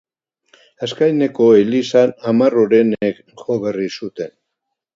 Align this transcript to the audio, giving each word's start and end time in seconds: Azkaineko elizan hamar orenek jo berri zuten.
Azkaineko 0.87 1.49
elizan 1.59 2.15
hamar 2.31 2.57
orenek 2.63 3.23
jo 3.45 3.61
berri 3.67 3.89
zuten. 4.01 4.35